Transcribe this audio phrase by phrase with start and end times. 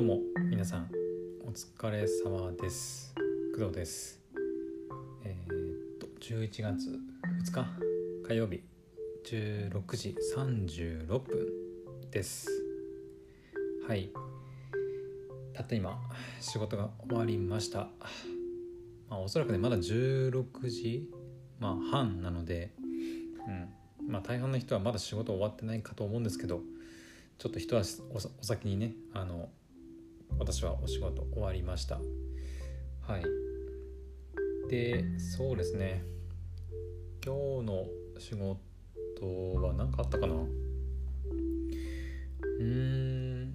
[0.00, 0.90] どうも皆さん
[1.46, 3.14] お疲れ様です。
[3.54, 4.18] 工藤です。
[5.24, 6.98] えー、っと11月
[7.44, 7.66] 2日
[8.26, 8.62] 火曜日
[9.26, 11.46] 16時36分
[12.10, 12.48] です。
[13.86, 14.08] はい。
[15.52, 16.00] たった今
[16.40, 17.90] 仕事が終わりました。
[19.10, 21.10] まあおそらくねまだ16時
[21.58, 22.72] まあ半なので
[23.46, 23.50] う
[24.06, 24.10] ん。
[24.10, 26.62] まあ大半の人はまだ仕事終わってないかと思うんですけど
[27.36, 29.50] ちょっと一足お先にねあの
[30.38, 32.00] 私はお仕事終わりました。
[33.02, 33.24] はい。
[34.68, 36.04] でそうですね。
[37.24, 37.86] 今日の
[38.18, 38.58] 仕事
[39.62, 40.34] は何かあったかな？
[40.34, 43.54] うーん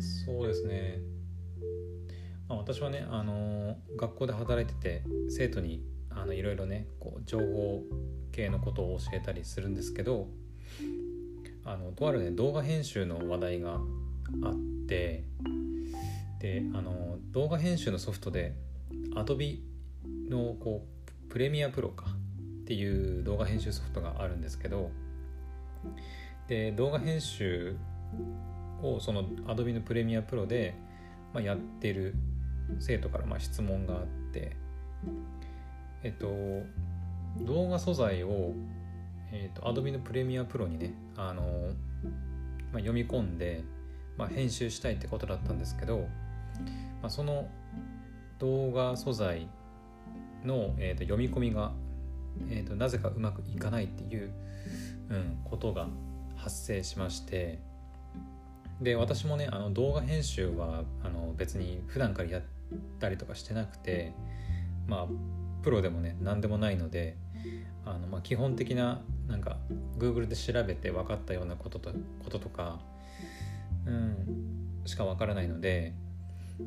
[0.00, 1.00] そうですね、
[2.48, 7.82] まあ、私はねあの学校で働いてて生徒にあのいろいろねこう情報
[8.32, 10.28] 系のことを教えたりするんですけど
[11.64, 13.80] あのとあるね動画編集の話題が
[14.42, 14.54] あっ
[14.86, 15.24] て
[16.38, 18.54] であの動画編集のソフトで
[19.14, 19.60] Adobe
[20.30, 22.06] のこうプレミアプロか
[22.62, 24.90] っていう動画編集ソフトがあるんですけど
[26.48, 27.76] で動画編集
[28.82, 30.74] をその Adobe のプレミアプロで、
[31.34, 32.14] まあ、やってる
[32.78, 34.56] 生徒からまあ質問があって
[36.02, 36.28] えっと
[37.44, 38.52] 動画素材を
[39.32, 43.62] えーと、Adobe のプレミアプロにね、あのまあ、読み込んで、
[44.16, 46.06] まあ、編集したいってことだったんですけど、
[47.02, 47.48] まあ、その
[48.38, 49.48] 動画素材
[50.44, 51.72] の、えーと、読み込みが、
[52.48, 54.30] えーと、なぜかうまくいかないっていう、
[55.10, 55.88] うん、ことが
[56.36, 57.58] 発生しまして
[58.80, 62.42] で私もねあの動画編集はあの別に普段からやっ
[63.00, 64.12] たりとかしてなくて
[64.86, 65.06] まあ
[65.62, 67.16] プロでもね何でもないので
[67.84, 69.58] あの、まあ、基本的ななんか
[69.98, 71.90] Google で調べて分かったようなことと
[72.22, 72.78] こととか、
[73.84, 75.92] うん、しか分からないので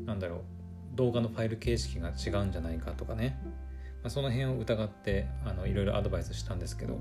[0.06, 0.39] なんだろう
[0.96, 3.40] 動画のファイル形式が違うんじゃないかとかね、
[4.03, 7.00] まあ、その辺を疑ってあのいろいろアドバイスしたんですけど、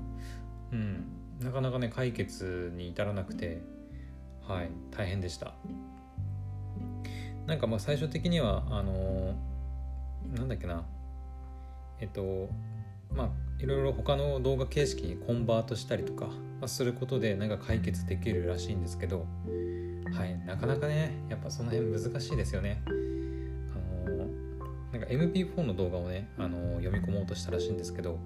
[0.71, 1.05] うん、
[1.39, 3.61] なかなかね解決に至らなくて
[4.47, 4.69] はい。
[4.91, 5.53] 大変でした。
[7.47, 10.83] なんかまあ最終的にはあのー、なんだっけな。
[11.99, 12.49] えっと
[13.13, 13.29] まあ
[13.59, 16.27] いろいろ他の動画形式にコンバートしたりとか
[16.67, 19.25] することでなんか解決できるらしいんですけど。
[20.11, 22.81] はいなかなかねやっぱその辺難しいですよね。
[22.85, 22.89] あ
[24.09, 24.27] の
[24.91, 28.19] なんか MP4 の動画をねあの読み込もうとしたらしいんですけど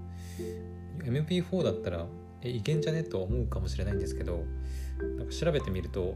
[1.00, 2.06] MP4 だったら
[2.42, 3.04] えいけんじゃね？
[3.04, 4.44] と思うかもしれないんですけど
[5.18, 6.16] なんか調べてみると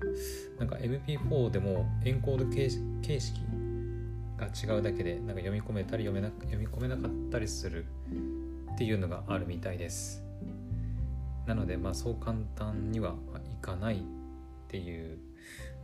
[0.57, 2.69] なんか MP4 でもエンコード形
[3.19, 3.41] 式
[4.37, 7.85] が違うだけでなんか読み込めたり読めな読み込めなかったりする
[8.73, 10.23] っていうのがあるみたいです。
[11.45, 13.15] なのでまあそう簡単には
[13.51, 14.01] いかないっ
[14.67, 15.17] ていう、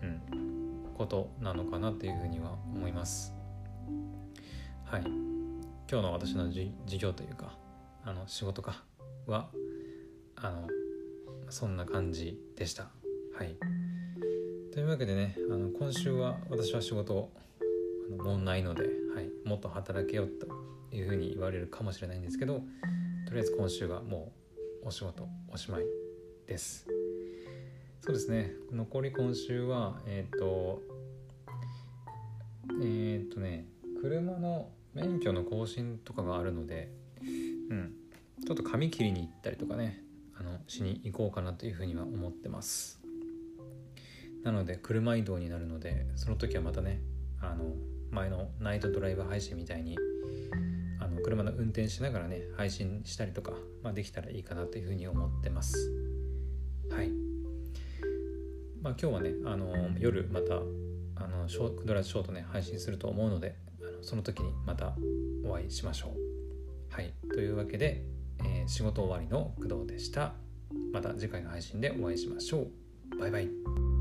[0.02, 3.34] うん、ことなのかなっていうふうには思います。
[4.86, 5.02] はい。
[5.02, 6.68] 今日の私の授
[6.98, 7.58] 業というか
[8.04, 8.84] あの仕事か
[9.28, 9.50] は
[10.36, 10.68] あの
[11.50, 12.90] そんな感じでした。
[13.38, 13.56] はい。
[14.74, 17.30] というわけでねあの今週は私は仕事
[18.08, 18.84] あのもうないので、
[19.16, 20.48] はい、もっと働けよと
[20.96, 22.62] いうふうに言われるかもしれないんですけど
[23.26, 24.32] とりあえず今週がも
[24.84, 25.84] うお仕事おしまい
[26.48, 26.95] です。
[28.06, 28.52] そうですね。
[28.72, 30.80] 残り今週はえっ、と
[32.80, 33.66] えっ、とね
[34.00, 36.92] 車の免許の更新とかがあるので
[37.72, 37.94] うん
[38.46, 40.04] ちょっと髪切りに行ったりとかね
[40.40, 43.00] あのしに行こうかなというふうには思ってます。
[44.44, 47.02] なので車移動になるのでその時はまたね
[47.42, 47.74] あの
[48.12, 49.98] 前のナイトドライブ配信みたいに
[51.00, 55.92] あの車の運転しながらね配信したりとか、まあ、できたらいいかなというふうに思ってます。
[56.92, 57.25] はい。
[58.86, 60.58] まあ今日はねあの夜また
[61.16, 64.94] あのショドラショートね配信すると思うのであのその時にまた
[65.44, 66.94] お会いしましょう。
[66.94, 67.12] はい。
[67.34, 68.04] というわけで、
[68.44, 70.34] えー、仕事終わりの工藤でした。
[70.94, 73.18] また次回の配信でお会いしましょう。
[73.20, 73.95] バイバイ。